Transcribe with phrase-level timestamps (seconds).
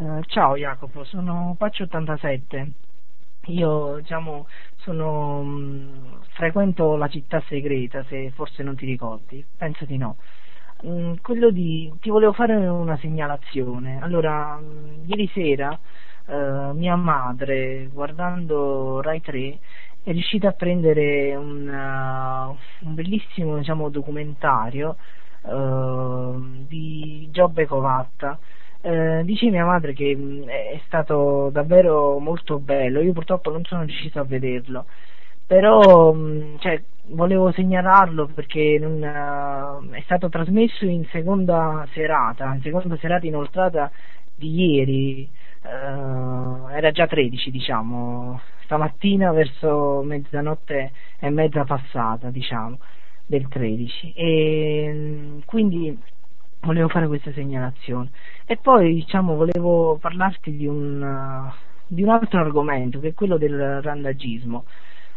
[0.00, 2.70] Uh, ciao Jacopo, sono Paccio87.
[3.46, 4.46] Io diciamo,
[4.76, 10.18] sono, mh, mm, frequento la città segreta, se forse non ti ricordi, penso di no.
[10.86, 13.98] Mm, quello di, ti volevo fare una segnalazione.
[14.00, 15.76] Allora, mh, mm, ieri sera
[16.26, 19.58] uh, mia madre, guardando Rai 3,
[20.04, 24.96] è riuscita a prendere un, uh, un bellissimo diciamo, documentario
[25.40, 28.38] uh, di Giobbe Covatta
[28.88, 33.64] eh, dice mia madre che mh, mm, è stato davvero molto bello, io purtroppo non
[33.64, 34.86] sono riuscito a vederlo,
[35.46, 42.54] però mh, mm, cioè, volevo segnalarlo perché non, uh, è stato trasmesso in seconda serata,
[42.54, 43.90] in seconda serata inoltrata
[44.34, 45.28] di ieri,
[45.64, 52.78] uh, era già 13 diciamo, stamattina verso mezzanotte e mezza passata diciamo,
[53.26, 55.98] del 13 e mm, quindi
[56.60, 58.10] volevo fare questa segnalazione.
[58.44, 61.52] E poi diciamo volevo parlarti di un, uh,
[61.86, 64.64] di un altro argomento che è quello del randagismo.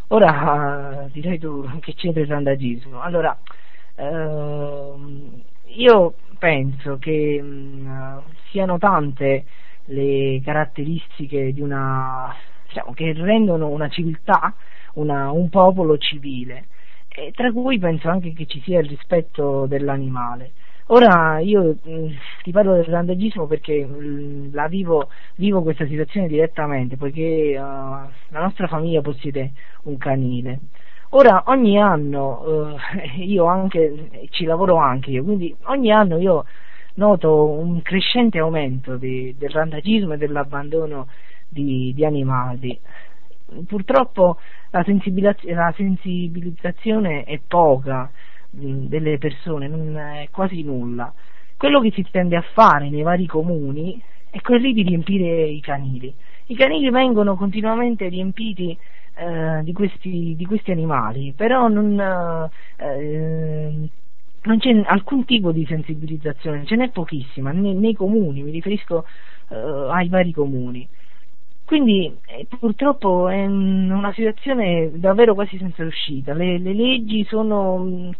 [0.09, 2.99] Ora uh, direi tu che c'entra il randagismo.
[3.01, 3.37] Allora,
[3.95, 9.45] uh, io penso che uh, siano tante
[9.85, 12.33] le caratteristiche di una,
[12.67, 14.53] diciamo, che rendono una civiltà,
[14.95, 16.65] una, un popolo civile,
[17.07, 20.51] e tra cui penso anche che ci sia il rispetto dell'animale.
[20.93, 22.07] Ora io mm,
[22.43, 28.41] ti parlo del randagismo perché mm, la vivo, vivo, questa situazione direttamente, poiché uh, la
[28.41, 30.59] nostra famiglia possiede un canile.
[31.11, 32.75] Ora ogni anno, uh,
[33.21, 36.43] io anche, ci lavoro anche io, quindi ogni anno io
[36.95, 41.07] noto un crescente aumento di, del randagismo e dell'abbandono
[41.47, 42.77] di, di animali.
[43.65, 44.39] Purtroppo
[44.71, 48.11] la, la sensibilizzazione è poca,
[48.51, 51.13] delle persone, non è quasi nulla.
[51.57, 56.13] Quello che si tende a fare nei vari comuni è quello di riempire i canili.
[56.47, 58.77] I canili vengono continuamente riempiti
[59.15, 61.99] eh, di, questi, di, questi, animali, però non,
[62.77, 63.89] eh,
[64.41, 69.05] non, c'è alcun tipo di sensibilizzazione, ce n'è pochissima, nei, nei comuni, mi riferisco
[69.49, 70.87] eh, ai vari comuni.
[71.65, 78.15] Quindi eh, purtroppo è una situazione davvero quasi senza uscita, le, le leggi sono eh,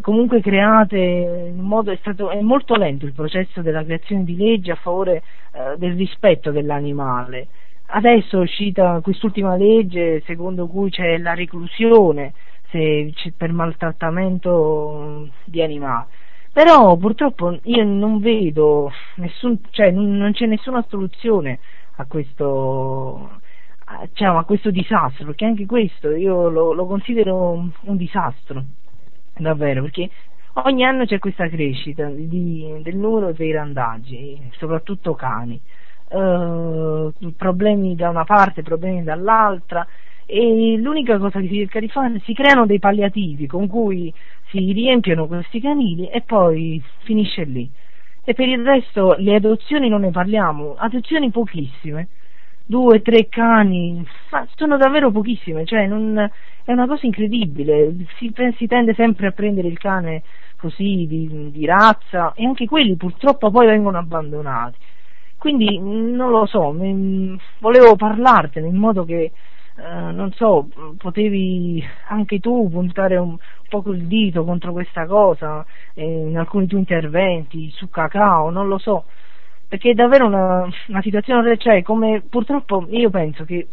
[0.00, 4.70] comunque create in modo, è, stato, è molto lento il processo della creazione di leggi
[4.70, 5.22] a favore
[5.52, 7.48] eh, del rispetto dell'animale.
[7.86, 12.34] Adesso è uscita quest'ultima legge secondo cui c'è la reclusione
[12.70, 16.06] se, per maltrattamento di animali.
[16.52, 21.60] Però purtroppo io non vedo nessun, cioè non c'è nessuna soluzione
[21.96, 23.40] a questo,
[24.08, 28.64] diciamo, a questo disastro, perché anche questo io lo, lo considero un disastro
[29.38, 30.10] davvero, perché
[30.64, 35.60] ogni anno c'è questa crescita di, del numero dei randaggi, soprattutto cani,
[36.10, 39.86] uh, problemi da una parte, problemi dall'altra,
[40.30, 44.12] e l'unica cosa che si cerca di fare, si creano dei palliativi con cui
[44.50, 47.70] si riempiono questi canili e poi finisce lì.
[48.24, 52.08] E per il resto le adozioni non ne parliamo, adozioni pochissime,
[52.68, 56.18] due, tre cani, ma sono davvero pochissime, cioè non,
[56.64, 60.22] è una cosa incredibile, si, si, tende sempre a prendere il cane
[60.58, 64.76] così di, di, razza e anche quelli purtroppo poi vengono abbandonati.
[65.38, 69.32] Quindi non lo so, mi, volevo parlartene in modo che,
[69.76, 70.68] eh, non so,
[70.98, 75.64] potevi anche tu puntare un, un poco il dito contro questa cosa
[75.94, 79.04] eh, in alcuni tuoi interventi su cacao, non lo so
[79.68, 83.68] perché è davvero una, una situazione, cioè come purtroppo io penso che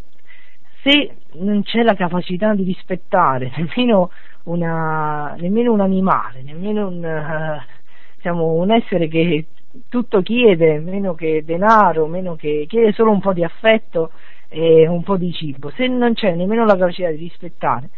[0.82, 4.10] se non c'è la capacità di rispettare nemmeno,
[4.44, 7.60] una, nemmeno un animale, nemmeno un,
[8.16, 9.46] diciamo, un essere che
[9.88, 14.12] tutto chiede, meno che denaro, meno che chiede solo un po' di affetto
[14.48, 17.88] e un po' di cibo, se non c'è nemmeno la capacità di rispettare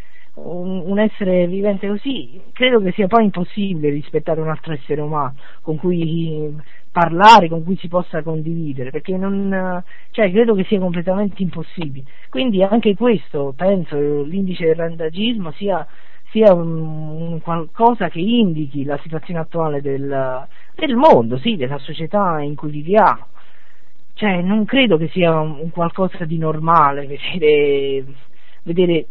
[0.44, 5.34] un, un, essere vivente così, credo che sia poi impossibile rispettare un altro essere umano
[5.62, 6.54] con cui
[6.90, 12.06] parlare, con cui si possa condividere, perché non, cioè, credo che sia completamente impossibile.
[12.28, 15.86] Quindi anche questo, penso, l'indice del randagismo sia,
[16.30, 22.54] sia un, qualcosa che indichi la situazione attuale del, del mondo, sì, della società in
[22.56, 23.26] cui viviamo.
[24.14, 28.04] Cioè, non credo che sia un, un qualcosa di normale vedere,
[28.64, 29.06] vedere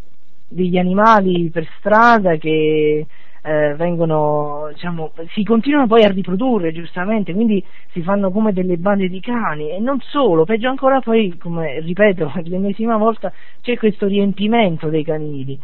[0.48, 3.06] degli animali per strada che
[3.44, 9.08] eh, vengono, diciamo, si continuano poi a riprodurre giustamente, quindi si fanno come delle bande
[9.10, 14.90] di cani e non solo, peggio ancora poi, come ripeto l'ennesima volta, c'è questo riempimento
[14.90, 15.60] dei canili,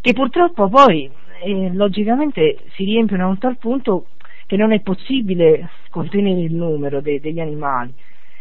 [0.00, 1.10] che purtroppo poi
[1.42, 4.08] eh, logicamente si riempiono a un tal punto
[4.46, 7.92] che non è possibile contenere il numero de- degli animali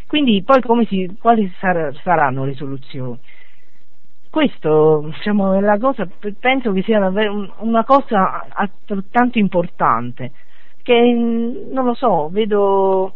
[0.07, 3.19] Quindi poi si, quali sar- saranno le soluzioni?
[4.35, 6.05] Questo diciamo, cosa,
[6.37, 6.99] penso che sia
[7.59, 10.33] una cosa altrettanto importante,
[10.83, 11.13] che
[11.71, 13.15] non lo so, vedo,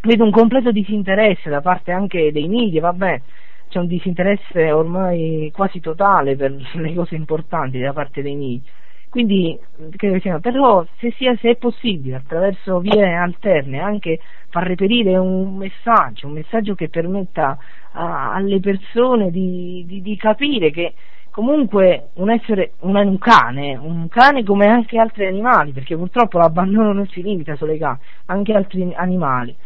[0.00, 3.22] vedo un completo disinteresse da parte anche dei media, vabbè,
[3.68, 8.72] c'è un disinteresse ormai quasi totale per le cose importanti da parte dei media.
[9.10, 9.58] Quindi
[10.20, 14.20] sia, però se, sia, se è possibile attraverso vie alterne anche
[14.50, 17.56] far reperire un messaggio, un messaggio che permetta
[17.92, 20.92] a, alle persone di, di, di, capire che
[21.30, 26.92] comunque un essere, un, un, cane, un cane come anche altri animali, perché purtroppo l'abbandono
[26.92, 29.56] non si limita solo ai cani, anche altri animali,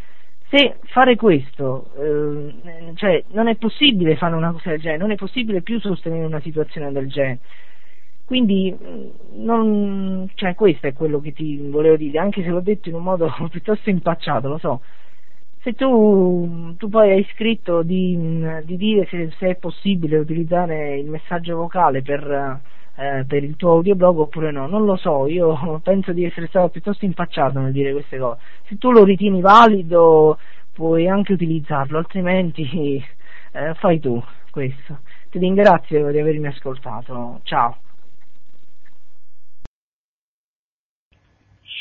[0.49, 5.17] se fare questo, eh, cioè non è possibile fare una cosa del genere, non è
[5.17, 7.39] possibile più sostenere una situazione del genere.
[8.33, 12.89] Quindi mm, non, cioè, questo è quello che ti volevo dire, anche se l'ho detto
[12.89, 14.81] in un modo piuttosto impacciato, lo so.
[15.61, 18.19] Se tu, tu poi hai scritto di,
[18.65, 22.59] di dire se, se, è possibile utilizzare il messaggio vocale per,
[22.97, 26.71] eh, per il tuo audioblog oppure no, non lo so, io penso di essere stato
[26.71, 28.41] piuttosto impacciato nel dire queste cose.
[28.67, 30.39] Se tu lo ritieni valido
[30.73, 32.65] puoi anche utilizzarlo, altrimenti
[33.53, 35.01] eh, fai tu questo.
[35.29, 37.77] Ti ringrazio di avermi ascoltato, ciao.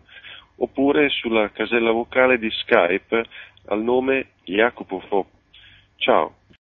[0.56, 3.25] oppure sulla casella vocale di Skype
[3.67, 5.26] al nome Jacopo Fo.
[5.97, 6.44] Ciao!